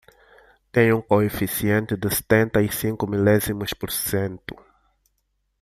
[0.71, 4.55] Tem um coeficiente de setenta e cinco milésimos por cento.